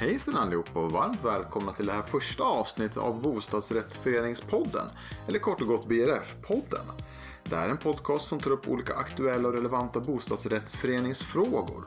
Hejsan 0.00 0.36
allihopa 0.36 0.80
och 0.80 0.92
varmt 0.92 1.24
välkomna 1.24 1.72
till 1.72 1.86
det 1.86 1.92
här 1.92 2.02
första 2.02 2.44
avsnittet 2.44 2.96
av 2.96 3.22
Bostadsrättsföreningspodden. 3.22 4.86
Eller 5.28 5.38
kort 5.38 5.60
och 5.60 5.66
gott 5.66 5.88
BRF-podden. 5.88 6.86
Det 7.44 7.56
här 7.56 7.66
är 7.66 7.70
en 7.70 7.76
podcast 7.76 8.28
som 8.28 8.40
tar 8.40 8.50
upp 8.50 8.68
olika 8.68 8.94
aktuella 8.94 9.48
och 9.48 9.54
relevanta 9.54 10.00
bostadsrättsföreningsfrågor. 10.00 11.86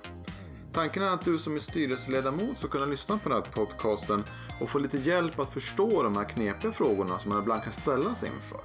Tanken 0.74 1.04
är 1.04 1.10
att 1.10 1.26
du 1.26 1.38
som 1.38 1.56
är 1.56 1.60
styrelseledamot 1.60 2.58
ska 2.58 2.68
kunna 2.68 2.86
lyssna 2.86 3.18
på 3.18 3.30
den 3.30 3.42
här 3.42 3.52
podcasten 3.52 4.24
och 4.62 4.70
få 4.70 4.80
lite 4.80 4.98
hjälp 4.98 5.40
att 5.40 5.54
förstå 5.54 6.04
de 6.04 6.18
här 6.18 6.30
knepiga 6.30 6.72
frågorna 6.72 7.20
som 7.20 7.32
man 7.32 7.42
ibland 7.42 7.64
kan 7.64 7.74
ställas 7.74 8.24
inför. 8.24 8.62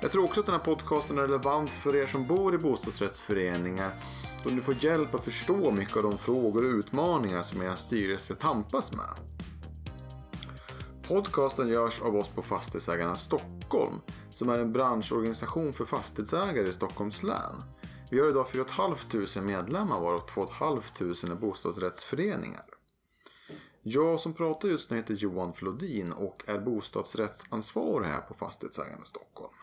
Jag 0.00 0.10
tror 0.10 0.24
också 0.24 0.40
att 0.40 0.46
den 0.46 0.54
här 0.54 0.64
podcasten 0.64 1.18
är 1.18 1.22
relevant 1.22 1.70
för 1.70 1.96
er 1.96 2.06
som 2.06 2.26
bor 2.26 2.54
i 2.54 2.58
bostadsrättsföreningar 2.58 3.92
då 4.44 4.50
ni 4.50 4.60
får 4.60 4.84
hjälp 4.84 5.14
att 5.14 5.24
förstå 5.24 5.70
mycket 5.70 5.96
av 5.96 6.02
de 6.02 6.18
frågor 6.18 6.64
och 6.64 6.78
utmaningar 6.78 7.42
som 7.42 7.62
er 7.62 7.74
styrelse 7.74 8.34
tampas 8.34 8.92
med. 8.92 9.14
Podcasten 11.08 11.68
görs 11.68 12.02
av 12.02 12.16
oss 12.16 12.28
på 12.28 12.42
Fastighetsägarna 12.42 13.16
Stockholm 13.16 13.94
som 14.30 14.48
är 14.48 14.58
en 14.58 14.72
branschorganisation 14.72 15.72
för 15.72 15.84
fastighetsägare 15.84 16.68
i 16.68 16.72
Stockholms 16.72 17.22
län. 17.22 17.54
Vi 18.10 18.20
har 18.20 18.28
idag 18.28 18.50
4 18.50 18.64
500 18.64 19.42
medlemmar 19.42 20.00
varav 20.00 20.18
2 20.18 20.46
500 20.46 20.82
är 21.22 21.40
bostadsrättsföreningar. 21.40 22.64
Jag 23.82 24.20
som 24.20 24.34
pratar 24.34 24.68
just 24.68 24.90
nu 24.90 24.96
heter 24.96 25.14
Johan 25.14 25.52
Flodin 25.52 26.12
och 26.12 26.44
är 26.46 26.58
bostadsrättsansvarig 26.58 28.08
här 28.08 28.20
på 28.20 28.34
Fastighetsägarna 28.34 29.04
Stockholm. 29.04 29.54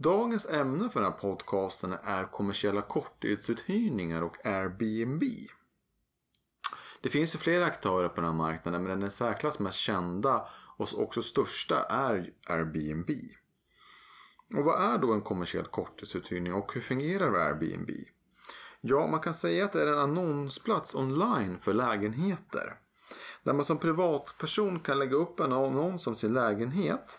Dagens 0.00 0.46
ämne 0.46 0.90
för 0.90 1.00
den 1.00 1.12
här 1.12 1.18
podcasten 1.18 1.94
är 2.04 2.24
kommersiella 2.24 2.82
korttidsuthyrningar 2.82 4.22
och 4.22 4.46
Airbnb. 4.46 5.22
Det 7.00 7.10
finns 7.10 7.34
ju 7.34 7.38
flera 7.38 7.66
aktörer 7.66 8.08
på 8.08 8.14
den 8.14 8.24
här 8.24 8.36
marknaden 8.36 8.82
men 8.82 9.00
den 9.00 9.10
särklass 9.10 9.58
mest 9.58 9.78
kända 9.78 10.48
och 10.76 11.02
också 11.02 11.22
största 11.22 11.82
är 11.84 12.32
Airbnb. 12.46 13.10
Och 14.56 14.64
vad 14.64 14.94
är 14.94 14.98
då 14.98 15.12
en 15.12 15.22
kommersiell 15.22 15.66
korttidsuthyrning 15.66 16.54
och 16.54 16.74
hur 16.74 16.80
fungerar 16.80 17.34
Airbnb? 17.34 17.90
Ja, 18.80 19.06
man 19.06 19.20
kan 19.20 19.34
säga 19.34 19.64
att 19.64 19.72
det 19.72 19.82
är 19.82 19.86
en 19.86 19.98
annonsplats 19.98 20.94
online 20.94 21.58
för 21.60 21.74
lägenheter. 21.74 22.74
Där 23.42 23.52
man 23.52 23.64
som 23.64 23.78
privatperson 23.78 24.80
kan 24.80 24.98
lägga 24.98 25.16
upp 25.16 25.40
en 25.40 25.52
annons 25.52 26.06
om 26.06 26.14
sin 26.14 26.32
lägenhet 26.32 27.18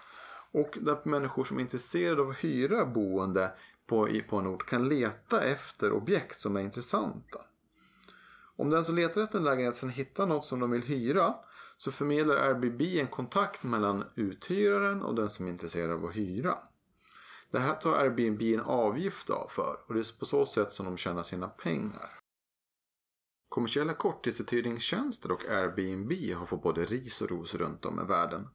och 0.54 0.78
där 0.82 1.02
människor 1.04 1.44
som 1.44 1.58
är 1.58 1.62
intresserade 1.62 2.22
av 2.22 2.30
att 2.30 2.44
hyra 2.44 2.86
boende 2.86 3.52
på, 3.88 4.10
på 4.30 4.38
en 4.38 4.48
ort 4.48 4.70
kan 4.70 4.90
leta 4.90 5.42
efter 5.42 5.92
objekt 5.92 6.40
som 6.40 6.56
är 6.56 6.62
intressanta. 6.62 7.42
Om 8.56 8.70
den 8.70 8.86
som 8.86 8.96
letar 8.96 9.22
efter 9.22 9.38
en 9.38 9.44
lägenhet 9.44 9.76
sen 9.76 9.90
hittar 9.90 10.26
något 10.26 10.46
som 10.46 10.60
de 10.60 10.72
vill 10.72 10.84
hyra 10.84 11.36
så 11.78 11.92
förmedlar 11.92 12.36
Airbnb 12.36 12.82
en 12.82 13.08
kontakt 13.08 13.64
mellan 13.64 14.04
uthyraren 14.16 15.02
och 15.02 15.16
den 15.16 15.30
som 15.30 15.46
är 15.46 15.50
intresserad 15.50 15.92
av 15.92 16.06
att 16.06 16.16
hyra. 16.16 16.58
Det 17.52 17.60
här 17.60 17.76
tar 17.76 17.94
Airbnb 17.94 18.42
en 18.42 18.60
avgift 18.60 19.30
av 19.30 19.48
för 19.50 19.78
och 19.88 19.94
det 19.94 20.00
är 20.00 20.20
på 20.20 20.26
så 20.26 20.46
sätt 20.46 20.72
som 20.72 20.86
de 20.86 20.98
tjänar 20.98 21.24
sina 21.24 21.48
pengar. 21.48 22.20
Kommersiella 23.50 23.94
korttidsuthyrningstjänster 23.94 25.32
och 25.32 25.46
Airbnb 25.46 26.12
har 26.36 26.46
fått 26.46 26.64
både 26.64 26.86
ris 26.86 27.22
och 27.22 27.30
ros 27.30 27.56
runt 27.56 27.86
om 27.86 28.00
i 28.00 28.04
världen. 28.04 28.48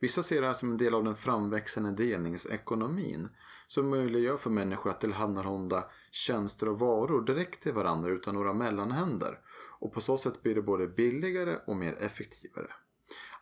Vissa 0.00 0.22
ser 0.22 0.40
det 0.40 0.46
här 0.46 0.54
som 0.54 0.70
en 0.70 0.78
del 0.78 0.94
av 0.94 1.04
den 1.04 1.16
framväxande 1.16 1.90
delningsekonomin 1.90 3.28
som 3.66 3.90
möjliggör 3.90 4.36
för 4.36 4.50
människor 4.50 4.90
att 4.90 5.00
tillhandahålla 5.00 5.84
tjänster 6.10 6.68
och 6.68 6.78
varor 6.78 7.24
direkt 7.24 7.62
till 7.62 7.72
varandra 7.72 8.10
utan 8.10 8.34
några 8.34 8.52
mellanhänder 8.52 9.38
och 9.80 9.92
på 9.92 10.00
så 10.00 10.18
sätt 10.18 10.42
blir 10.42 10.54
det 10.54 10.62
både 10.62 10.86
billigare 10.86 11.56
och 11.66 11.76
mer 11.76 11.94
effektivare. 11.94 12.70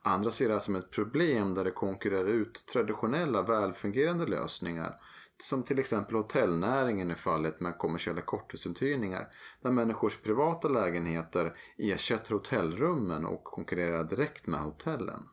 Andra 0.02 0.30
ser 0.30 0.48
det 0.48 0.54
här 0.54 0.60
som 0.60 0.76
ett 0.76 0.90
problem 0.90 1.54
där 1.54 1.64
det 1.64 1.70
konkurrerar 1.70 2.28
ut 2.28 2.66
traditionella 2.72 3.42
välfungerande 3.42 4.26
lösningar 4.26 4.96
som 5.42 5.62
till 5.62 5.78
exempel 5.78 6.16
hotellnäringen 6.16 7.10
i 7.10 7.14
fallet 7.14 7.60
med 7.60 7.78
kommersiella 7.78 8.20
korttidsuthyrningar 8.20 9.28
där 9.62 9.70
människors 9.70 10.16
privata 10.16 10.68
lägenheter 10.68 11.52
ersätter 11.78 12.32
hotellrummen 12.32 13.26
och 13.26 13.44
konkurrerar 13.44 14.04
direkt 14.04 14.46
med 14.46 14.60
hotellen. 14.60 15.28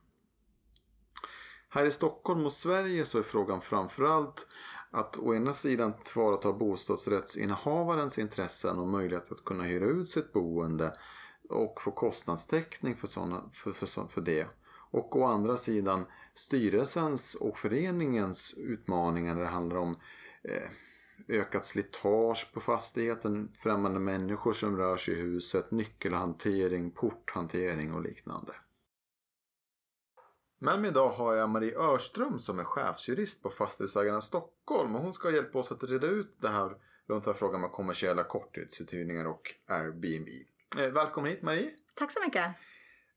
Här 1.73 1.85
i 1.85 1.91
Stockholm 1.91 2.45
och 2.45 2.53
Sverige 2.53 3.05
så 3.05 3.19
är 3.19 3.23
frågan 3.23 3.61
framförallt 3.61 4.47
att 4.91 5.17
å 5.17 5.35
ena 5.35 5.53
sidan 5.53 5.93
tillvarata 6.03 6.53
bostadsrättsinnehavarens 6.53 8.19
intressen 8.19 8.79
och 8.79 8.87
möjlighet 8.87 9.31
att 9.31 9.45
kunna 9.45 9.63
hyra 9.63 9.85
ut 9.85 10.09
sitt 10.09 10.33
boende 10.33 10.93
och 11.49 11.81
få 11.81 11.91
kostnadstäckning 11.91 12.95
för, 12.95 13.07
såna, 13.07 13.49
för, 13.53 13.71
för, 13.71 14.07
för 14.07 14.21
det. 14.21 14.47
Och 14.91 15.15
å 15.15 15.25
andra 15.25 15.57
sidan 15.57 16.05
styrelsens 16.33 17.35
och 17.35 17.57
föreningens 17.57 18.53
utmaningar 18.57 19.35
när 19.35 19.41
det 19.41 19.47
handlar 19.47 19.77
om 19.77 19.95
eh, 20.43 20.69
ökat 21.27 21.65
slitage 21.65 22.51
på 22.53 22.59
fastigheten, 22.59 23.51
främmande 23.59 23.99
människor 23.99 24.53
som 24.53 24.77
rör 24.77 24.97
sig 24.97 25.13
i 25.13 25.21
huset, 25.21 25.71
nyckelhantering, 25.71 26.91
porthantering 26.91 27.93
och 27.93 28.01
liknande. 28.01 28.53
Med 30.63 30.79
mig 30.79 30.89
idag 30.89 31.09
har 31.09 31.35
jag 31.35 31.49
Marie 31.49 31.77
Örström 31.77 32.39
som 32.39 32.59
är 32.59 32.63
chefsjurist 32.63 33.43
på 33.43 33.49
Fastighetsägarna 33.49 34.21
Stockholm. 34.21 34.95
Och 34.95 35.01
hon 35.01 35.13
ska 35.13 35.31
hjälpa 35.31 35.59
oss 35.59 35.71
att 35.71 35.83
reda 35.83 36.07
ut 36.07 36.37
det 36.41 36.47
här 36.47 36.71
runt 37.07 37.25
här 37.25 37.33
frågan 37.33 37.61
med 37.61 37.71
kommersiella 37.71 38.23
korttidsuthyrningar 38.23 39.25
och 39.25 39.55
Airbnb. 39.67 40.27
Eh, 40.77 40.89
välkommen 40.93 41.31
hit 41.31 41.41
Marie. 41.41 41.69
Tack 41.95 42.11
så 42.11 42.19
mycket. 42.25 42.45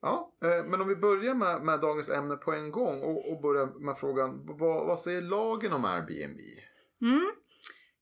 Ja, 0.01 0.33
eh, 0.43 0.65
men 0.65 0.81
om 0.81 0.89
vi 0.89 0.97
börjar 0.97 1.35
med, 1.35 1.63
med 1.63 1.81
dagens 1.81 2.11
ämne 2.11 2.37
på 2.37 2.53
en 2.53 2.71
gång 2.71 3.03
och, 3.03 3.33
och 3.33 3.41
börjar 3.43 3.67
med 3.67 3.99
frågan 3.99 4.41
vad, 4.45 4.87
vad 4.87 4.99
säger 4.99 5.21
lagen 5.21 5.73
om 5.73 5.85
Airbnb? 5.85 6.41
Mm. 7.01 7.31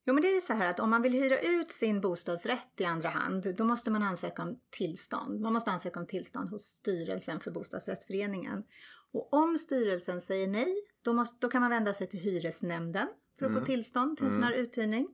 Jo 0.06 0.15
men 0.15 0.22
det 0.22 0.28
är 0.28 0.34
ju 0.34 0.41
så 0.41 0.53
här 0.53 0.70
att 0.70 0.81
om 0.81 0.91
man 0.91 1.03
vill 1.03 1.12
hyra 1.12 1.38
ut 1.38 1.70
sin 1.70 2.00
bostadsrätt 2.00 2.81
i 2.81 2.84
andra 2.84 3.09
hand 3.09 3.56
då 3.56 3.65
måste 3.65 3.91
man 3.91 4.03
ansöka 4.03 4.42
om 4.42 4.59
tillstånd. 4.70 5.41
Man 5.41 5.53
måste 5.53 5.70
ansöka 5.70 6.00
om 6.00 6.06
tillstånd 6.06 6.48
hos 6.48 6.62
styrelsen 6.62 7.41
för 7.41 7.50
bostadsrättsföreningen. 7.50 8.64
Och 9.12 9.32
om 9.32 9.59
styrelsen 9.59 10.20
säger 10.20 10.48
nej 10.48 10.75
då, 11.03 11.12
måste, 11.12 11.37
då 11.41 11.48
kan 11.48 11.60
man 11.60 11.70
vända 11.70 11.94
sig 11.94 12.06
till 12.06 12.20
hyresnämnden 12.20 13.09
för 13.38 13.47
att 13.47 13.50
mm. 13.50 13.62
få 13.62 13.66
tillstånd 13.66 14.16
till 14.16 14.26
en 14.26 14.32
mm. 14.32 14.43
sån 14.43 14.53
här 14.53 14.60
uthyrning. 14.60 15.09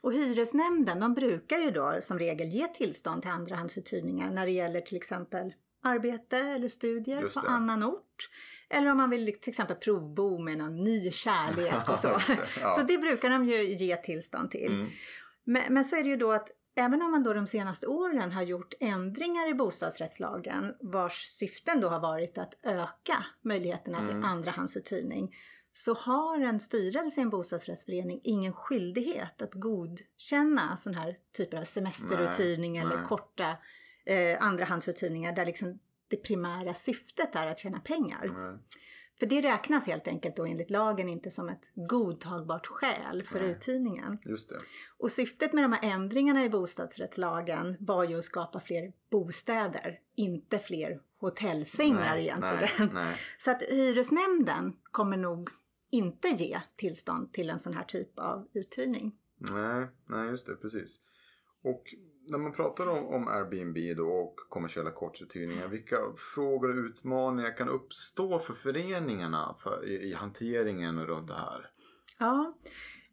Och 0.00 0.12
hyresnämnden 0.12 1.00
de 1.00 1.14
brukar 1.14 1.58
ju 1.58 1.70
då 1.70 1.98
som 2.00 2.18
regel 2.18 2.48
ge 2.48 2.68
tillstånd 2.68 3.22
till 3.22 3.30
andrahandsuthyrningar 3.30 4.30
när 4.30 4.46
det 4.46 4.52
gäller 4.52 4.80
till 4.80 4.96
exempel 4.96 5.54
arbete 5.84 6.38
eller 6.38 6.68
studier 6.68 7.28
på 7.28 7.40
annan 7.40 7.84
ort. 7.84 8.30
Eller 8.68 8.90
om 8.90 8.96
man 8.96 9.10
vill 9.10 9.40
till 9.40 9.50
exempel 9.50 9.76
provbo 9.76 10.38
med 10.38 10.58
någon 10.58 10.84
ny 10.84 11.10
kärlek 11.10 11.88
och 11.88 11.98
så. 12.04 12.20
ja. 12.60 12.74
Så 12.74 12.82
det 12.82 12.98
brukar 12.98 13.30
de 13.30 13.44
ju 13.44 13.64
ge 13.64 13.96
tillstånd 13.96 14.50
till. 14.50 14.74
Mm. 14.74 14.90
Men, 15.44 15.62
men 15.74 15.84
så 15.84 15.96
är 15.96 16.02
det 16.02 16.08
ju 16.08 16.16
då 16.16 16.32
att 16.32 16.50
Även 16.76 17.02
om 17.02 17.10
man 17.10 17.22
då 17.22 17.32
de 17.32 17.46
senaste 17.46 17.86
åren 17.86 18.32
har 18.32 18.42
gjort 18.42 18.74
ändringar 18.80 19.50
i 19.50 19.54
bostadsrättslagen 19.54 20.74
vars 20.80 21.26
syften 21.28 21.80
då 21.80 21.88
har 21.88 22.00
varit 22.00 22.38
att 22.38 22.58
öka 22.62 23.24
möjligheterna 23.42 23.98
till 23.98 24.10
mm. 24.10 24.24
andrahandsuthyrning 24.24 25.34
så 25.72 25.94
har 25.94 26.40
en 26.40 26.60
styrelse 26.60 27.20
i 27.20 27.22
en 27.22 27.30
bostadsrättsförening 27.30 28.20
ingen 28.24 28.52
skyldighet 28.52 29.42
att 29.42 29.54
godkänna 29.54 30.76
sådana 30.76 31.00
här 31.00 31.16
typer 31.36 31.58
av 31.58 31.62
semesteruthyrning 31.62 32.76
eller 32.76 32.96
nej. 32.96 33.06
korta 33.06 33.56
eh, 34.04 34.42
andrahandsuthyrningar 34.42 35.32
där 35.32 35.46
liksom 35.46 35.78
det 36.08 36.16
primära 36.16 36.74
syftet 36.74 37.34
är 37.34 37.46
att 37.46 37.58
tjäna 37.58 37.80
pengar. 37.80 38.24
Mm. 38.24 38.58
För 39.18 39.26
det 39.26 39.40
räknas 39.40 39.86
helt 39.86 40.08
enkelt 40.08 40.36
då 40.36 40.44
enligt 40.46 40.70
lagen 40.70 41.08
inte 41.08 41.30
som 41.30 41.48
ett 41.48 41.72
godtagbart 41.74 42.66
skäl 42.66 43.22
för 43.22 43.40
Nej. 43.40 43.50
uthyrningen. 43.50 44.18
Just 44.24 44.48
det. 44.48 44.58
Och 44.98 45.10
syftet 45.10 45.52
med 45.52 45.64
de 45.64 45.72
här 45.72 45.92
ändringarna 45.92 46.44
i 46.44 46.50
bostadsrättslagen 46.50 47.76
var 47.80 48.04
ju 48.04 48.18
att 48.18 48.24
skapa 48.24 48.60
fler 48.60 48.92
bostäder, 49.10 50.00
inte 50.14 50.58
fler 50.58 51.00
hotellsängar 51.18 52.14
Nej. 52.14 52.22
egentligen. 52.22 52.94
Nej. 52.94 53.04
Nej. 53.04 53.16
Så 53.38 53.50
att 53.50 53.62
hyresnämnden 53.62 54.76
kommer 54.82 55.16
nog 55.16 55.50
inte 55.90 56.28
ge 56.28 56.60
tillstånd 56.76 57.32
till 57.32 57.50
en 57.50 57.58
sån 57.58 57.74
här 57.74 57.84
typ 57.84 58.18
av 58.18 58.48
uthyrning. 58.52 59.18
Nej, 59.36 59.88
nej 60.06 60.28
just 60.28 60.46
det, 60.46 60.56
precis. 60.56 61.00
Och 61.62 61.94
när 62.26 62.38
man 62.38 62.52
pratar 62.52 62.86
om, 62.86 63.06
om 63.06 63.28
Airbnb 63.28 63.96
då 63.96 64.08
och 64.08 64.36
kommersiella 64.48 64.90
korttidsuthyrningar. 64.90 65.68
Vilka 65.68 65.96
frågor 66.34 66.70
och 66.70 66.84
utmaningar 66.84 67.56
kan 67.56 67.68
uppstå 67.68 68.38
för 68.38 68.54
föreningarna 68.54 69.56
för, 69.62 69.88
i, 69.88 69.94
i 69.94 70.14
hanteringen 70.14 71.06
runt 71.06 71.28
det 71.28 71.34
här? 71.34 71.70
Ja, 72.18 72.58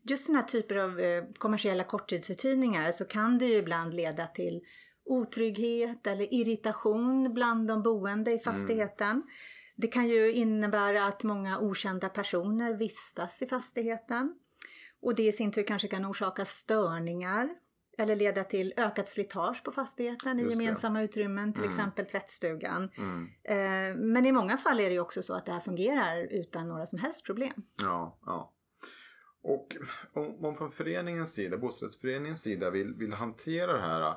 just 0.04 0.26
sådana 0.26 0.40
här 0.40 0.48
typer 0.48 0.76
av 0.76 1.00
eh, 1.00 1.24
kommersiella 1.38 1.84
korttidsuthyrningar 1.84 2.92
så 2.92 3.06
kan 3.06 3.38
det 3.38 3.46
ju 3.46 3.56
ibland 3.56 3.94
leda 3.94 4.28
till 4.28 4.62
otrygghet 5.06 6.08
eller 6.08 6.34
irritation 6.34 7.34
bland 7.34 7.68
de 7.68 7.84
boende 7.84 8.32
i 8.32 8.34
mm. 8.34 8.44
fastigheten. 8.44 9.12
Mm. 9.12 9.28
Det 9.76 9.88
kan 9.88 10.08
ju 10.08 10.32
innebära 10.32 11.06
att 11.06 11.24
många 11.24 11.60
okända 11.60 12.10
personer 12.10 12.74
vistas 12.74 13.42
i 13.42 13.48
fastigheten. 13.48 14.36
Och 15.02 15.16
det 15.16 15.24
i 15.24 15.32
sin 15.32 15.52
tur 15.52 15.64
kanske 15.64 15.88
kan 15.88 16.06
orsaka 16.06 16.46
störningar 16.46 17.50
eller 17.98 18.16
leda 18.16 18.44
till 18.44 18.74
ökat 18.78 19.08
slitage 19.08 19.64
på 19.64 19.72
fastigheten 19.72 20.40
i 20.40 20.44
det. 20.44 20.50
gemensamma 20.50 21.02
utrymmen, 21.04 21.54
till 21.54 21.64
Mm. 21.64 21.70
exempel 21.70 22.06
tvättstugan. 22.06 22.90
Mm. 22.98 23.30
Eh, 23.44 23.96
Men 23.98 24.26
i 24.26 24.32
många 24.32 24.58
fall 24.58 24.80
är 24.80 24.84
det 24.86 24.94
ju 24.94 25.00
också 25.00 25.22
så 25.22 25.34
att 25.34 25.46
det 25.46 25.52
här 25.52 25.60
fungerar 25.60 26.18
utan 26.32 26.68
några 26.68 26.86
som 26.86 27.00
helst 27.00 27.26
problem. 27.26 27.54
Ja, 27.82 28.18
ja. 28.26 28.54
Och 29.44 29.76
om 30.14 30.42
man 30.42 30.56
från 30.56 30.72
föreningens 30.72 31.34
sida, 31.34 31.58
bostadsrättsföreningens 31.58 32.42
sida 32.42 32.70
vill, 32.70 32.94
vill 32.94 33.14
hantera 33.14 33.74
det 33.74 33.82
här 33.82 34.16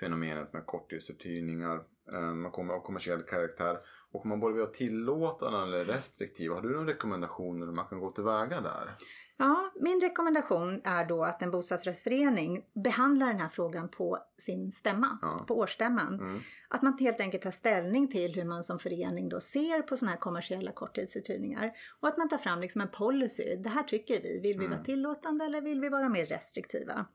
fenomenet 0.00 0.52
med 0.52 0.66
korttidsuthyrningar, 0.66 1.76
eh, 2.12 2.46
av 2.74 2.80
kommersiell 2.82 3.22
karaktär 3.22 3.78
och 4.12 4.26
man 4.26 4.40
både 4.40 4.54
vill 4.54 4.62
vara 4.62 4.72
tillåtande 4.72 5.62
eller 5.62 5.84
restriktiv. 5.84 6.50
Har 6.50 6.60
du 6.62 6.70
några 6.72 6.86
rekommendationer 6.86 7.66
hur 7.66 7.72
man 7.72 7.86
kan 7.86 8.00
gå 8.00 8.10
tillväga 8.10 8.60
där? 8.60 8.94
Ja, 9.36 9.72
min 9.80 10.00
rekommendation 10.00 10.80
är 10.84 11.04
då 11.04 11.22
att 11.24 11.42
en 11.42 11.50
bostadsrättsförening 11.50 12.64
behandlar 12.84 13.26
den 13.26 13.40
här 13.40 13.48
frågan 13.48 13.88
på 13.88 14.18
sin 14.38 14.72
stämma, 14.72 15.18
Ja. 15.22 15.44
på 15.48 15.58
årsstämman. 15.58 16.14
Mm. 16.14 16.40
Att 16.68 16.82
man 16.82 16.98
helt 16.98 17.20
enkelt 17.20 17.42
tar 17.42 17.50
ställning 17.50 18.08
till 18.08 18.34
hur 18.34 18.44
man 18.44 18.62
som 18.62 18.78
förening 18.78 19.28
då 19.28 19.40
ser 19.40 19.82
på 19.82 19.96
sådana 19.96 20.12
här 20.12 20.20
kommersiella 20.20 20.72
korttidsuthyrningar. 20.72 21.72
Och 22.00 22.08
att 22.08 22.18
man 22.18 22.28
tar 22.28 22.38
fram 22.38 22.60
liksom 22.60 22.80
en 22.80 22.88
policy. 22.88 23.56
Det 23.56 23.68
här 23.68 23.82
tycker 23.82 24.22
vi. 24.22 24.32
Vill 24.40 24.58
vi 24.58 24.64
Mm. 24.64 24.70
vara 24.70 24.84
tillåtande 24.84 25.44
eller 25.44 25.60
vill 25.60 25.80
vi 25.80 25.88
vara 25.88 26.08
mer 26.08 26.26
restriktiva? 26.26 27.06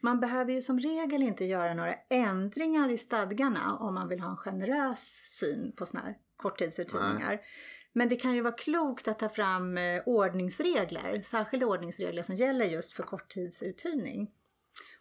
Man 0.00 0.20
behöver 0.20 0.52
ju 0.52 0.62
som 0.62 0.78
regel 0.78 1.22
inte 1.22 1.44
göra 1.44 1.74
några 1.74 1.94
ändringar 2.10 2.88
i 2.88 2.98
stadgarna 2.98 3.76
om 3.80 3.94
man 3.94 4.08
vill 4.08 4.20
ha 4.20 4.30
en 4.30 4.36
generös 4.36 5.20
syn 5.24 5.72
på 5.76 5.86
sådana 5.86 6.06
här 6.06 6.16
korttidsuthyrningar. 6.36 7.40
Men 7.98 8.08
det 8.08 8.16
kan 8.16 8.34
ju 8.34 8.40
vara 8.40 8.54
klokt 8.54 9.08
att 9.08 9.18
ta 9.18 9.28
fram 9.28 9.78
eh, 9.78 10.02
ordningsregler, 10.06 11.22
särskilda 11.22 11.66
ordningsregler 11.66 12.22
som 12.22 12.34
gäller 12.34 12.66
just 12.66 12.92
för 12.92 13.02
korttidsuthyrning. 13.02 14.30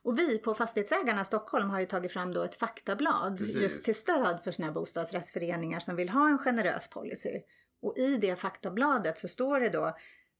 Och 0.03 0.19
vi 0.19 0.37
på 0.37 0.53
Fastighetsägarna 0.53 1.23
Stockholm 1.23 1.69
har 1.69 1.79
ju 1.79 1.85
tagit 1.85 2.11
fram 2.11 2.33
då 2.33 2.43
ett 2.43 2.55
faktablad 2.55 3.37
Precis. 3.37 3.61
just 3.61 3.85
till 3.85 3.95
stöd 3.95 4.39
för 4.43 4.51
sådana 4.51 4.73
bostadsrättsföreningar 4.73 5.79
som 5.79 5.95
vill 5.95 6.09
ha 6.09 6.29
en 6.29 6.37
generös 6.37 6.87
policy. 6.89 7.41
Och 7.81 7.97
i 7.97 8.17
det 8.17 8.35
faktabladet 8.35 9.17
så 9.17 9.27
står 9.27 9.59
det 9.59 9.69
då 9.69 9.95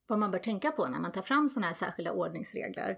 vad 0.08 0.20
man 0.20 0.32
bör 0.32 0.40
tänka 0.40 0.72
på 0.72 0.88
när 0.88 1.00
man 1.00 1.12
tar 1.12 1.22
fram 1.22 1.50
sådana 1.50 1.68
här 1.68 1.74
särskilda 1.76 2.12
ordningsregler. 2.12 2.98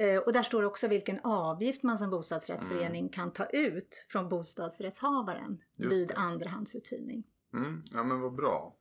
Eh, 0.00 0.16
Och 0.18 0.32
där 0.32 0.42
står 0.42 0.62
också 0.62 0.88
vilken 0.88 1.20
avgift 1.20 1.82
man 1.82 1.98
som 1.98 2.10
bostadsrättsförening 2.10 3.08
kan 3.08 3.32
ta 3.32 3.44
ut 3.46 4.06
från 4.08 4.28
bostadsrättshavaren 4.28 5.62
vid 5.78 6.12
andrahandsuthyrning. 6.16 7.24
Mm. 7.54 7.82
Ja 7.92 8.02
men 8.04 8.20
vad 8.20 8.34
bra. 8.34 8.74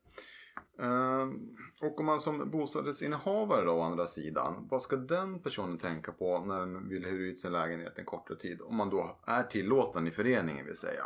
Ehm, 0.79 1.39
och 1.81 1.99
om 1.99 2.05
man 2.05 2.19
som 2.19 2.51
bostadsrättsinnehavare 2.51 3.65
då 3.65 3.71
å 3.71 3.81
andra 3.81 4.07
sidan, 4.07 4.67
vad 4.71 4.81
ska 4.81 4.95
den 4.95 5.39
personen 5.41 5.77
tänka 5.77 6.11
på 6.11 6.39
när 6.45 6.59
den 6.59 6.89
vill 6.89 7.05
hyra 7.05 7.23
ut 7.31 7.39
sin 7.39 7.51
lägenhet 7.51 7.97
en 7.99 8.05
kortare 8.05 8.37
tid? 8.37 8.61
Om 8.61 8.75
man 8.75 8.89
då 8.89 9.19
är 9.25 9.43
tillåten 9.43 10.07
i 10.07 10.11
föreningen 10.11 10.65
vill 10.65 10.75
säga. 10.77 11.03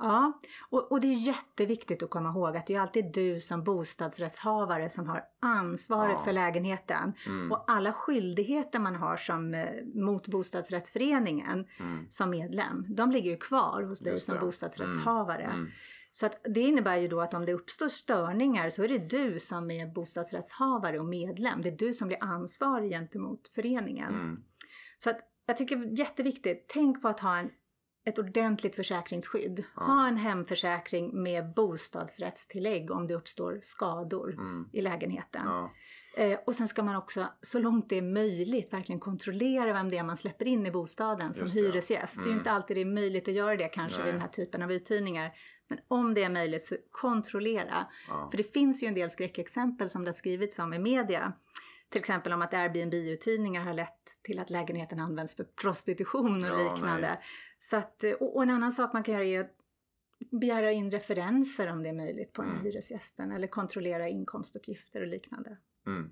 Ja, 0.00 0.32
och, 0.70 0.92
och 0.92 1.00
det 1.00 1.06
är 1.08 1.12
jätteviktigt 1.12 2.02
att 2.02 2.10
komma 2.10 2.28
ihåg 2.30 2.56
att 2.56 2.66
det 2.66 2.74
är 2.74 2.80
alltid 2.80 3.12
du 3.14 3.40
som 3.40 3.64
bostadsrättshavare 3.64 4.88
som 4.88 5.06
har 5.08 5.22
ansvaret 5.40 6.14
Ja. 6.18 6.24
för 6.24 6.32
lägenheten. 6.32 7.12
Mm. 7.26 7.52
Och 7.52 7.64
alla 7.70 7.92
skyldigheter 7.92 8.78
man 8.78 8.94
har 8.96 9.16
som, 9.16 9.54
eh, 9.54 9.66
mot 9.94 10.28
bostadsrättsföreningen 10.28 11.66
Mm. 11.80 12.06
som 12.10 12.30
medlem, 12.30 12.84
de 12.88 13.10
ligger 13.10 13.30
ju 13.30 13.36
kvar 13.36 13.82
hos 13.82 14.00
dig 14.00 14.20
som 14.20 14.34
det. 14.34 14.40
bostadsrättshavare. 14.40 15.42
Mm. 15.42 15.66
Så 16.18 16.26
att 16.26 16.40
det 16.44 16.60
innebär 16.60 16.96
ju 16.96 17.08
då 17.08 17.20
att 17.20 17.34
om 17.34 17.44
det 17.44 17.52
uppstår 17.52 17.88
störningar 17.88 18.70
så 18.70 18.82
är 18.82 18.88
det 18.88 18.98
du 18.98 19.40
som 19.40 19.70
är 19.70 19.86
bostadsrättshavare 19.86 20.98
och 20.98 21.04
medlem. 21.04 21.62
Det 21.62 21.68
är 21.68 21.76
du 21.76 21.92
som 21.94 22.08
blir 22.08 22.18
ansvarig 22.20 22.90
gentemot 22.90 23.48
föreningen. 23.54 24.14
Mm. 24.14 24.42
Så 24.98 25.10
att 25.10 25.20
jag 25.46 25.56
tycker 25.56 25.76
det 25.76 25.86
är 25.86 25.98
jätteviktigt, 25.98 26.64
tänk 26.68 27.02
på 27.02 27.08
att 27.08 27.20
ha 27.20 27.38
en, 27.38 27.50
ett 28.06 28.18
ordentligt 28.18 28.76
försäkringsskydd. 28.76 29.64
Ja. 29.76 29.82
Ha 29.82 30.08
en 30.08 30.16
hemförsäkring 30.16 31.22
med 31.22 31.54
bostadsrättstillägg 31.54 32.90
om 32.90 33.06
det 33.06 33.14
uppstår 33.14 33.58
skador 33.62 34.32
Mm. 34.32 34.68
i 34.72 34.80
lägenheten. 34.80 35.42
Ja. 35.44 35.72
Eh, 36.18 36.38
och 36.46 36.54
sen 36.54 36.68
ska 36.68 36.82
man 36.82 36.96
också, 36.96 37.26
så 37.40 37.58
långt 37.58 37.88
det 37.88 37.98
är 37.98 38.02
möjligt, 38.02 38.72
verkligen 38.72 39.00
kontrollera 39.00 39.72
vem 39.72 39.88
det 39.88 39.96
är 39.98 40.02
man 40.02 40.16
släpper 40.16 40.48
in 40.48 40.66
i 40.66 40.70
bostaden 40.70 41.34
som 41.34 41.42
Just 41.44 41.54
det. 41.54 41.60
hyresgäst. 41.60 42.14
Det 42.16 42.20
är 42.20 42.24
ju 42.24 42.30
Mm. 42.30 42.38
inte 42.40 42.50
alltid 42.50 42.76
det 42.76 42.80
är 42.80 42.84
möjligt 42.84 43.28
att 43.28 43.34
göra 43.34 43.56
det 43.56 43.68
kanske 43.68 43.96
Nej. 43.98 44.04
vid 44.06 44.14
den 44.14 44.20
här 44.20 44.28
typen 44.28 44.62
av 44.62 44.72
uthyrningar. 44.72 45.32
Men 45.68 45.78
om 45.88 46.14
det 46.14 46.22
är 46.22 46.30
möjligt 46.30 46.62
så 46.62 46.76
kontrollera. 46.90 47.86
Ja. 48.08 48.28
För 48.30 48.36
det 48.38 48.52
finns 48.52 48.82
ju 48.82 48.86
en 48.86 48.94
del 48.94 49.10
skräckexempel 49.10 49.90
som 49.90 50.04
det 50.04 50.08
har 50.10 50.14
skrivits 50.14 50.58
om 50.58 50.74
i 50.74 50.78
media. 50.78 51.32
Till 51.88 51.98
exempel 51.98 52.32
om 52.32 52.42
att 52.42 52.54
Airbnb-uthyrningar 52.54 53.62
har 53.64 53.74
lett 53.74 54.22
till 54.22 54.38
att 54.38 54.50
lägenheten 54.50 55.00
används 55.00 55.34
för 55.36 55.44
prostitution 55.44 56.44
och 56.44 56.60
Ja, 56.60 56.72
liknande. 56.72 57.08
nej. 57.08 57.20
Så 57.58 57.76
att, 57.76 58.04
eh, 58.04 58.12
och 58.12 58.36
och 58.36 58.42
en 58.42 58.50
annan 58.50 58.72
sak 58.72 58.92
man 58.92 59.02
kan 59.02 59.14
göra 59.14 59.24
är 59.24 59.40
att 59.40 59.54
begära 60.40 60.72
in 60.72 60.90
referenser 60.90 61.66
om 61.72 61.82
det 61.82 61.88
är 61.88 61.92
möjligt 61.92 62.32
på 62.32 62.42
den 62.42 62.50
här 62.50 62.58
Mm. 62.60 62.70
hyresgästen. 62.72 63.32
Eller 63.32 63.46
kontrollera 63.46 64.08
inkomstuppgifter 64.08 65.00
och 65.00 65.06
liknande. 65.06 65.56
Mm. 65.86 66.10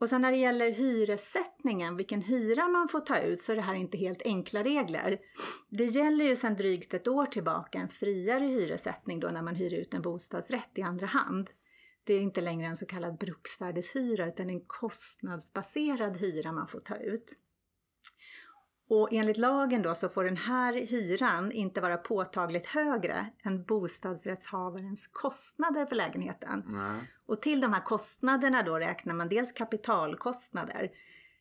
Och 0.00 0.08
sen 0.08 0.20
när 0.20 0.30
det 0.30 0.38
gäller 0.38 0.70
hyressättningen, 0.70 1.96
vilken 1.96 2.22
hyra 2.22 2.68
man 2.68 2.88
får 2.88 3.00
ta 3.00 3.18
ut, 3.18 3.42
så 3.42 3.52
är 3.52 3.56
det 3.56 3.62
här 3.62 3.74
inte 3.74 3.98
helt 3.98 4.22
enkla 4.22 4.64
regler. 4.64 5.18
Det 5.68 5.84
gäller 5.84 6.24
ju 6.24 6.36
sedan 6.36 6.56
drygt 6.56 6.94
ett 6.94 7.08
år 7.08 7.26
tillbaka 7.26 7.78
en 7.78 7.88
friare 7.88 8.44
hyressättning 8.44 9.20
då 9.20 9.28
när 9.28 9.42
man 9.42 9.54
hyr 9.54 9.74
ut 9.74 9.94
en 9.94 10.02
bostadsrätt 10.02 10.70
i 10.74 10.82
andra 10.82 11.06
hand. 11.06 11.50
Det 12.04 12.14
är 12.14 12.20
inte 12.20 12.40
längre 12.40 12.66
en 12.66 12.76
så 12.76 12.86
kallad 12.86 13.18
bruksvärdeshyra 13.18 14.26
utan 14.26 14.50
en 14.50 14.64
kostnadsbaserad 14.66 16.16
hyra 16.16 16.52
man 16.52 16.68
får 16.68 16.80
ta 16.80 16.96
ut. 16.96 17.38
Och 18.90 19.08
enligt 19.12 19.38
lagen 19.38 19.82
då 19.82 19.94
så 19.94 20.08
får 20.08 20.24
den 20.24 20.36
här 20.36 20.72
hyran 20.72 21.52
inte 21.52 21.80
vara 21.80 21.96
påtagligt 21.96 22.66
högre 22.66 23.26
än 23.44 23.64
bostadsrättshavarens 23.64 25.06
kostnader 25.06 25.86
för 25.86 25.96
lägenheten. 25.96 26.62
Nej. 26.66 27.10
Och 27.26 27.42
till 27.42 27.60
de 27.60 27.72
här 27.72 27.84
kostnaderna 27.84 28.62
då 28.62 28.78
räknar 28.78 29.14
man 29.14 29.28
dels 29.28 29.52
kapitalkostnader 29.52 30.90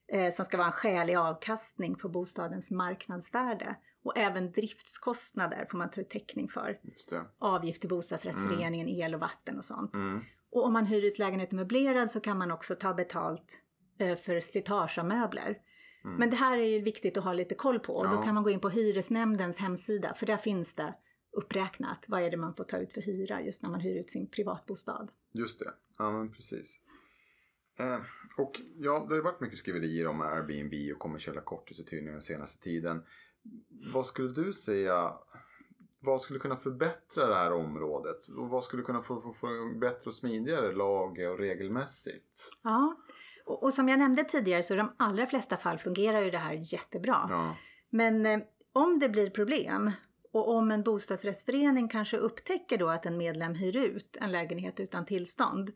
eh, 0.07 0.31
som 0.31 0.45
ska 0.45 0.57
vara 0.57 0.67
en 0.67 0.73
skälig 0.73 1.15
avkastning 1.15 1.95
på 1.95 2.09
bostadens 2.09 2.71
marknadsvärde. 2.71 3.75
Och 4.03 4.17
även 4.17 4.51
driftskostnader 4.51 5.67
får 5.71 5.77
man 5.77 5.89
ta 5.89 6.01
ut 6.01 6.09
täckning 6.09 6.47
för. 6.47 6.79
Avgift 7.39 7.81
till 7.81 7.89
bostadsrättsföreningen, 7.89 8.87
el 8.89 9.13
och 9.13 9.19
vatten 9.19 9.57
och 9.57 9.65
sånt. 9.65 9.95
Mm. 9.95 10.21
Och 10.51 10.65
om 10.65 10.73
man 10.73 10.85
hyr 10.85 11.05
ut 11.05 11.19
lägenheten 11.19 11.57
möblerad 11.57 12.11
så 12.11 12.19
kan 12.19 12.37
man 12.37 12.51
också 12.51 12.75
ta 12.75 12.93
betalt 12.93 13.59
eh, 13.99 14.15
för 14.15 14.39
slitage 14.39 14.99
av 14.99 15.05
möbler. 15.05 15.57
Mm. 16.03 16.17
Men 16.17 16.29
det 16.29 16.35
här 16.35 16.57
är 16.57 16.63
ju 16.77 16.81
viktigt 16.81 17.17
att 17.17 17.23
ha 17.23 17.33
lite 17.33 17.55
koll 17.55 17.79
på. 17.79 17.93
Och 17.95 18.09
då 18.09 18.15
Ja. 18.15 18.21
kan 18.21 18.35
man 18.35 18.43
gå 18.43 18.49
in 18.49 18.59
på 18.59 18.69
hyresnämndens 18.69 19.57
hemsida 19.57 20.13
för 20.13 20.25
där 20.25 20.37
finns 20.37 20.73
det 20.75 20.93
uppräknat 21.31 22.05
vad 22.07 22.21
är 22.21 22.31
det 22.31 22.37
man 22.37 22.53
får 22.53 22.63
ta 22.63 22.77
ut 22.77 22.93
för 22.93 23.01
hyra 23.01 23.41
just 23.41 23.61
när 23.63 23.69
man 23.69 23.79
hyr 23.79 23.99
ut 23.99 24.09
sin 24.09 24.29
privatbostad. 24.29 25.07
Just 25.33 25.59
det. 25.59 25.73
Ja 25.97 26.11
men 26.11 26.31
precis. 26.31 26.79
Eh, 27.79 27.99
och 28.37 28.51
ja, 28.77 28.99
det 28.99 29.09
har 29.09 29.15
ju 29.15 29.21
varit 29.21 29.41
mycket 29.41 29.57
skriverier 29.57 30.07
om 30.07 30.21
Airbnb 30.21 30.93
och 30.93 30.99
kommersiella 30.99 31.41
korttidsuthyrningar 31.41 32.11
den 32.11 32.21
senaste 32.21 32.63
tiden. 32.63 33.03
Vad 33.93 34.05
skulle 34.05 34.29
du 34.33 34.53
säga, 34.53 35.13
vad 35.99 36.21
skulle 36.21 36.39
kunna 36.39 36.57
förbättra 36.57 37.27
det 37.27 37.35
här 37.35 37.53
området? 37.53 38.27
Och 38.37 38.49
vad 38.49 38.63
skulle 38.63 38.83
kunna 38.83 39.01
få, 39.01 39.21
få, 39.21 39.33
få 39.33 39.47
bättre 39.79 40.03
och 40.05 40.13
smidigare 40.13 40.71
lag 40.71 41.19
och 41.31 41.39
regelmässigt? 41.39 42.51
Ja, 42.63 42.97
och, 43.49 43.63
och 43.63 43.73
som 43.73 43.89
jag 43.89 43.99
nämnde 43.99 44.23
tidigare 44.23 44.63
så 44.63 44.73
i 44.73 44.77
de 44.77 44.93
allra 44.97 45.25
flesta 45.25 45.57
fall 45.57 45.77
fungerar 45.77 46.21
ju 46.21 46.31
det 46.31 46.37
här 46.37 46.73
jättebra. 46.73 47.27
Ja, 47.29 47.55
Men 47.89 48.25
eh, 48.25 48.39
om 48.73 48.99
det 48.99 49.09
blir 49.09 49.29
problem 49.29 49.91
och 50.31 50.55
om 50.55 50.71
en 50.71 50.83
bostadsrättsförening 50.83 51.87
kanske 51.87 52.17
upptäcker 52.17 52.77
då 52.77 52.87
att 52.87 53.05
en 53.05 53.17
medlem 53.17 53.55
hyr 53.55 53.77
ut 53.77 54.17
en 54.21 54.31
lägenhet 54.31 54.79
utan 54.79 55.05
tillstånd. 55.05 55.71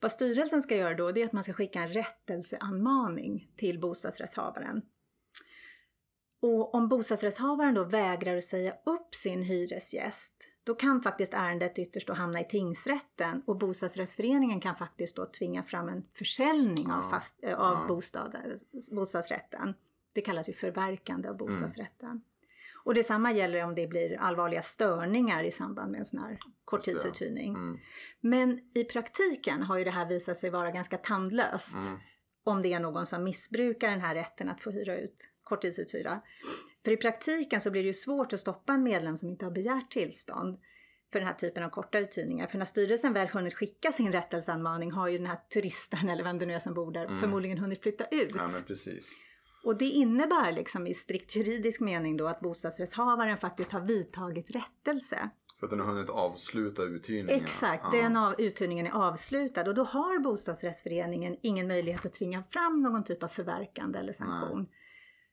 Vad 0.00 0.12
styrelsen 0.12 0.62
ska 0.62 0.76
göra 0.76 0.94
då 0.94 1.12
det 1.12 1.22
är 1.22 1.26
att 1.26 1.32
man 1.32 1.44
ska 1.44 1.52
skicka 1.52 1.80
en 1.80 1.88
rättelseanmaning 1.88 3.50
till 3.56 3.80
bostadsrättshavaren. 3.80 4.82
Och 6.40 6.74
om 6.74 6.88
bostadsrättshavaren 6.88 7.74
då 7.74 7.84
vägrar 7.84 8.36
att 8.36 8.44
säga 8.44 8.72
upp 8.86 9.14
sin 9.14 9.42
hyresgäst, 9.42 10.34
då 10.64 10.74
kan 10.74 11.02
faktiskt 11.02 11.34
ärendet 11.34 11.78
ytterst 11.78 12.06
då 12.06 12.12
hamna 12.14 12.40
i 12.40 12.44
tingsrätten 12.44 13.42
och 13.46 13.58
bostadsrättsföreningen 13.58 14.60
kan 14.60 14.76
faktiskt 14.76 15.16
då 15.16 15.26
tvinga 15.26 15.62
fram 15.62 15.88
en 15.88 16.02
försäljning 16.14 16.86
av, 16.92 17.02
Ja. 17.04 17.10
fast, 17.10 17.34
äh, 17.42 17.58
av 17.60 17.74
Ja. 17.74 17.84
bostaden, 17.88 18.58
bostadsrätten. 18.90 19.74
Det 20.12 20.20
kallas 20.20 20.48
ju 20.48 20.52
förverkande 20.52 21.28
av 21.28 21.36
bostadsrätten. 21.36 22.22
Och 22.84 22.94
detsamma 22.94 23.32
gäller 23.32 23.64
om 23.64 23.74
det 23.74 23.86
blir 23.86 24.16
allvarliga 24.20 24.62
störningar 24.62 25.44
i 25.44 25.50
samband 25.50 25.90
med 25.90 25.98
en 25.98 26.04
sån 26.04 26.20
här 26.20 26.38
korttidsuthyrning. 26.64 27.54
mm, 27.54 27.78
Men 28.20 28.60
i 28.74 28.84
praktiken 28.84 29.62
har 29.62 29.78
ju 29.78 29.84
det 29.84 29.90
här 29.90 30.06
visat 30.08 30.38
sig 30.38 30.50
vara 30.50 30.70
ganska 30.70 30.96
tandlöst 30.98 31.74
mm, 31.74 31.98
om 32.44 32.62
det 32.62 32.72
är 32.72 32.80
någon 32.80 33.06
som 33.06 33.24
missbrukar 33.24 33.90
den 33.90 34.00
här 34.00 34.14
rätten 34.14 34.48
att 34.48 34.60
få 34.60 34.70
hyra 34.70 34.96
ut 34.96 35.28
korttidsuthyra. 35.48 36.20
För 36.84 36.90
i 36.90 36.96
praktiken 36.96 37.60
så 37.60 37.70
blir 37.70 37.82
det 37.82 37.86
ju 37.86 37.92
svårt 37.92 38.32
att 38.32 38.40
stoppa 38.40 38.72
en 38.72 38.82
medlem 38.82 39.16
som 39.16 39.28
inte 39.28 39.44
har 39.44 39.52
begärt 39.52 39.90
tillstånd 39.90 40.58
för 41.12 41.18
den 41.18 41.28
här 41.28 41.34
typen 41.34 41.62
av 41.64 41.68
korta 41.70 41.98
uthyrningar. 41.98 42.46
För 42.46 42.58
när 42.58 42.66
styrelsen 42.66 43.12
väl 43.12 43.28
hunnit 43.28 43.54
skicka 43.54 43.92
sin 43.92 44.12
rättelseanmaning 44.12 44.92
har 44.92 45.08
ju 45.08 45.18
den 45.18 45.26
här 45.26 45.38
turisten 45.54 46.08
eller 46.08 46.24
vem 46.24 46.38
det 46.38 46.46
nu 46.46 46.54
är 46.54 46.58
som 46.58 46.74
bor 46.74 46.92
där 46.92 47.04
Mm. 47.06 47.20
förmodligen 47.20 47.58
hunnit 47.58 47.82
flytta 47.82 48.04
ut. 48.04 48.32
ja 48.38 48.48
men 48.52 48.62
precis. 48.66 49.12
Och 49.64 49.78
det 49.78 49.84
innebär 49.84 50.52
liksom 50.52 50.86
i 50.86 50.94
strikt 50.94 51.36
juridisk 51.36 51.80
mening 51.80 52.16
då 52.16 52.26
att 52.26 52.40
bostadsrättshavaren 52.40 53.38
faktiskt 53.38 53.72
har 53.72 53.80
vidtagit 53.80 54.50
rättelse. 54.50 55.30
För 55.60 55.66
att 55.66 55.70
den 55.70 55.80
har 55.80 55.86
hunnit 55.86 56.10
avsluta 56.10 56.82
uthyrningen. 56.82 57.42
Exakt, 57.42 57.84
Ja. 57.92 58.02
den 58.02 58.16
av, 58.16 58.34
uthyrningen 58.40 58.86
är 58.86 58.90
avslutad 58.90 59.62
och 59.68 59.74
då 59.74 59.82
har 59.84 60.18
bostadsrättsföreningen 60.18 61.36
ingen 61.42 61.68
möjlighet 61.68 62.06
att 62.06 62.12
tvinga 62.12 62.42
fram 62.50 62.82
någon 62.82 63.04
typ 63.04 63.22
av 63.22 63.28
förverkande 63.28 63.98
eller 63.98 64.12
sanktion. 64.12 64.66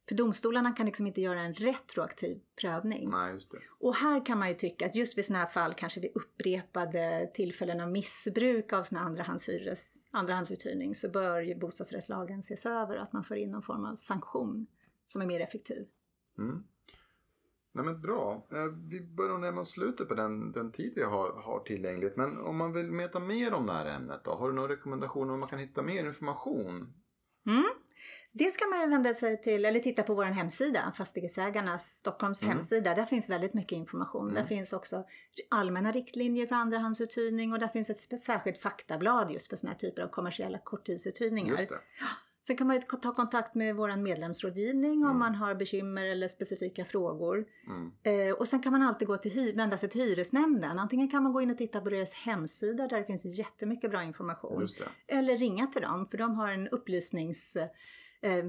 För 0.07 0.15
domstolarna 0.15 0.71
kan 0.71 0.85
liksom 0.85 1.07
inte 1.07 1.21
göra 1.21 1.41
en 1.41 1.53
retroaktiv 1.53 2.39
prövning. 2.61 3.09
Nej, 3.09 3.33
just 3.33 3.51
det. 3.51 3.57
Och 3.79 3.95
här 3.95 4.25
kan 4.25 4.39
man 4.39 4.49
ju 4.49 4.55
tycka 4.55 4.85
att 4.85 4.95
just 4.95 5.17
vid 5.17 5.25
sådana 5.25 5.43
här 5.43 5.51
fall, 5.51 5.73
kanske 5.73 5.99
vid 5.99 6.11
upprepade 6.15 7.31
tillfällen 7.33 7.81
av 7.81 7.91
missbruk 7.91 8.73
av 8.73 8.83
såna 8.83 9.01
andrahandshyres, 9.01 9.97
andrahandsuthyrning, 10.11 10.95
så 10.95 11.09
bör 11.09 11.41
ju 11.41 11.55
bostadsrättslagen 11.55 12.39
ses 12.39 12.65
över 12.65 12.95
och 12.95 13.01
att 13.01 13.13
man 13.13 13.23
får 13.23 13.37
in 13.37 13.51
någon 13.51 13.61
form 13.61 13.85
av 13.85 13.95
sanktion 13.95 14.67
som 15.05 15.21
är 15.21 15.25
mer 15.25 15.39
effektiv. 15.39 15.87
Mm. 16.37 16.63
Nej 17.71 17.85
men 17.85 18.01
bra. 18.01 18.47
Eh, 18.51 18.65
Vi 18.89 19.01
börjar 19.01 19.37
närma 19.37 19.61
oss 19.61 19.71
slutet 19.71 20.07
på 20.07 20.13
den, 20.13 20.51
den 20.51 20.71
tid 20.71 20.93
vi 20.95 21.03
har, 21.03 21.41
har 21.41 21.59
tillgängligt. 21.59 22.15
Men 22.15 22.37
om 22.37 22.57
man 22.57 22.73
vill 22.73 22.91
veta 22.91 23.19
mer 23.19 23.53
om 23.53 23.67
det 23.67 23.73
här 23.73 23.85
ämnet 23.85 24.23
då? 24.23 24.31
Har 24.31 24.47
du 24.47 24.55
några 24.55 24.73
rekommendationer 24.73 25.33
om 25.33 25.39
man 25.39 25.49
kan 25.49 25.59
hitta 25.59 25.81
mer 25.81 26.05
information? 26.05 26.93
Mm. 27.47 27.65
Det 28.31 28.51
ska 28.51 28.65
man 28.67 28.89
vända 28.89 29.13
sig 29.13 29.41
till, 29.41 29.65
eller 29.65 29.79
titta 29.79 30.03
på 30.03 30.13
vår 30.13 30.23
hemsida, 30.23 30.93
Fastighetsägarnas 30.97 31.97
Stockholms 31.97 32.41
Mm. 32.41 32.57
hemsida. 32.57 32.95
Där 32.95 33.05
finns 33.05 33.29
väldigt 33.29 33.53
mycket 33.53 33.71
information. 33.75 34.27
Där 34.27 34.35
Mm. 34.35 34.47
finns 34.47 34.73
också 34.73 35.03
allmänna 35.49 35.91
riktlinjer 35.91 36.47
för 36.47 36.55
andrahandsuthyrning 36.55 37.53
och 37.53 37.59
där 37.59 37.67
finns 37.67 37.89
ett 37.89 38.19
särskilt 38.21 38.57
faktablad 38.57 39.31
just 39.31 39.49
för 39.49 39.55
sådana 39.55 39.71
här 39.73 39.79
typer 39.79 40.01
av 40.01 40.07
kommersiella 40.07 40.57
korttidsuthyrningar. 40.63 41.51
Just 41.57 41.69
det. 41.69 41.75
Sen 42.47 42.57
kan 42.57 42.67
man 42.67 42.81
ta 42.81 43.13
kontakt 43.13 43.55
med 43.55 43.75
vår 43.75 43.95
medlemsrådgivning 43.95 44.91
om 45.03 45.03
Mm. 45.05 45.19
man 45.19 45.35
har 45.35 45.55
bekymmer 45.55 46.05
eller 46.05 46.27
specifika 46.27 46.85
frågor. 46.85 47.45
Mm. 47.67 47.91
Eh, 48.29 48.35
och 48.35 48.47
sen 48.47 48.59
kan 48.61 48.71
man 48.71 48.81
alltid 48.81 49.07
gå 49.07 49.17
till 49.17 49.53
vända 49.55 49.77
sig 49.77 49.89
till 49.89 50.01
hyresnämnden. 50.01 50.79
Antingen 50.79 51.07
kan 51.09 51.23
man 51.23 51.33
gå 51.33 51.41
in 51.41 51.51
och 51.51 51.57
titta 51.57 51.81
på 51.81 51.89
deras 51.89 52.13
hemsida 52.13 52.87
där 52.87 52.97
det 52.99 53.05
finns 53.05 53.25
jättemycket 53.25 53.91
bra 53.91 54.03
information. 54.03 54.67
Eller 55.07 55.37
ringa 55.37 55.67
till 55.67 55.81
dem 55.81 56.05
för 56.05 56.17
de 56.17 56.35
har 56.35 56.49
en 56.51 56.67
upplysnings 56.67 57.55
eh, 57.55 58.45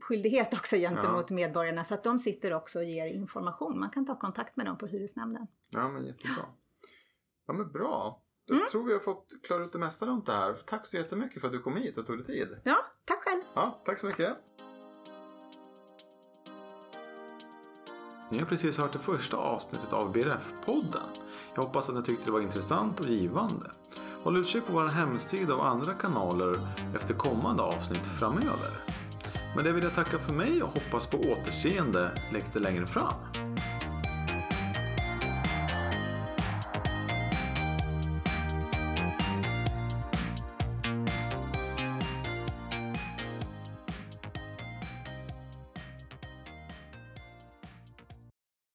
skyldighet 0.00 0.54
också 0.54 0.76
gentemot 0.76 1.30
medborgarna 1.30 1.84
så 1.84 1.94
att 1.94 2.04
de 2.04 2.18
sitter 2.18 2.52
också 2.52 2.78
och 2.78 2.84
ger 2.84 3.06
information. 3.06 3.78
Man 3.80 3.90
kan 3.90 4.06
ta 4.06 4.18
kontakt 4.18 4.56
med 4.56 4.66
dem 4.66 4.78
på 4.78 4.86
hyresnämnden. 4.86 5.46
Ja 5.70 5.88
men 5.88 6.06
jättebra. 6.06 6.46
Ja 7.46 7.52
men 7.52 7.72
bra. 7.72 8.22
Då 8.46 8.54
Mm. 8.54 8.66
tror 8.70 8.84
vi 8.84 8.92
har 8.92 9.00
fått 9.00 9.26
klara 9.42 9.64
ut 9.64 9.72
det 9.72 9.78
mesta 9.78 10.06
runt 10.06 10.26
det 10.26 10.32
här. 10.32 10.52
Tack 10.66 10.86
så 10.86 10.96
jättemycket 10.96 11.40
för 11.40 11.48
att 11.48 11.52
du 11.52 11.62
kom 11.62 11.76
hit 11.76 11.98
och 11.98 12.06
tog 12.06 12.16
dig 12.18 12.26
tid. 12.26 12.48
Ja, 12.64 12.76
tack 13.04 13.22
själv! 13.22 13.40
Ja, 13.54 13.82
tack 13.84 13.98
så 13.98 14.06
mycket. 14.06 14.36
Ni 18.30 18.38
har 18.38 18.46
precis 18.46 18.78
hört 18.78 18.92
det 18.92 18.98
första 18.98 19.36
avsnittet 19.36 19.92
av 19.92 20.12
BRF-podden. 20.12 21.02
Jag 21.54 21.62
hoppas 21.62 21.88
att 21.88 21.94
ni 21.94 22.02
tyckte 22.02 22.24
det 22.24 22.30
var 22.30 22.40
intressant 22.40 23.00
och 23.00 23.06
givande. 23.06 23.70
Håll 24.22 24.36
utkik 24.36 24.66
på 24.66 24.72
vår 24.72 24.88
hemsida 24.90 25.54
och 25.54 25.66
andra 25.66 25.92
kanaler 25.94 26.60
efter 26.96 27.14
kommande 27.14 27.62
avsnitt 27.62 28.06
framöver. 28.06 28.70
Med 29.56 29.64
det 29.64 29.72
vill 29.72 29.84
jag 29.84 29.94
tacka 29.94 30.18
för 30.18 30.34
mig 30.34 30.62
och 30.62 30.68
hoppas 30.68 31.06
på 31.06 31.16
återseende 31.16 32.10
lite 32.32 32.58
längre 32.58 32.86
fram. 32.86 33.14